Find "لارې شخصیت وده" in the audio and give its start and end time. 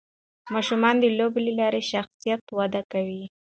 1.59-2.81